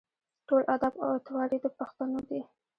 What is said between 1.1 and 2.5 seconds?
اطوار یې د پښتنو دي.